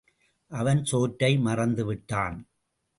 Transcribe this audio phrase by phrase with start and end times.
[0.51, 2.37] அவன் சோற்றை மறந்துவிட்டான்.